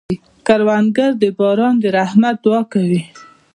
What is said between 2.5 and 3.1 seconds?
کوي